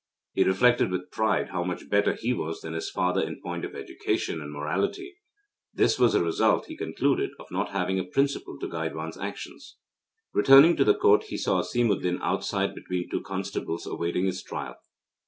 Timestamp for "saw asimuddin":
11.37-12.17